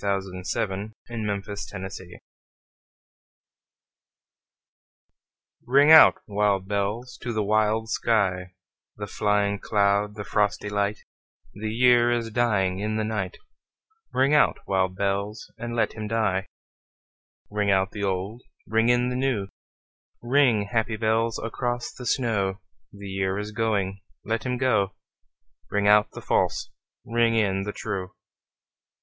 Alfred, 0.03 0.47
Lord 0.55 1.43
Tennyson 1.69 2.21
Ring 5.61 5.91
Out, 5.91 5.91
Wild 5.91 5.91
Bells 5.91 5.91
RING 5.91 5.91
out, 5.91 6.17
wild 6.27 6.67
bells, 6.67 7.17
to 7.21 7.31
the 7.31 7.43
wild 7.43 7.87
sky, 7.87 8.55
The 8.97 9.05
flying 9.05 9.59
cloud, 9.59 10.15
the 10.15 10.23
frosty 10.23 10.69
light; 10.69 10.97
The 11.53 11.71
year 11.71 12.11
is 12.11 12.31
dying 12.31 12.79
in 12.79 12.95
the 12.97 13.03
night; 13.03 13.37
Ring 14.11 14.33
out, 14.33 14.57
wild 14.65 14.95
bells, 14.95 15.53
and 15.59 15.75
let 15.75 15.93
him 15.93 16.07
die. 16.07 16.47
Ring 17.51 17.69
out 17.69 17.91
the 17.91 18.03
old, 18.03 18.41
ring 18.65 18.89
in 18.89 19.09
the 19.09 19.15
new, 19.15 19.49
Ring, 20.23 20.63
happy 20.71 20.95
bells, 20.95 21.37
across 21.37 21.93
the 21.93 22.07
snow: 22.07 22.59
The 22.91 23.07
year 23.09 23.37
is 23.37 23.51
going, 23.51 24.01
let 24.25 24.47
him 24.47 24.57
go; 24.57 24.95
Ring 25.69 25.87
out 25.87 26.09
the 26.13 26.21
false, 26.21 26.71
ring 27.05 27.35
in 27.35 27.61
the 27.65 27.71
true. 27.71 28.13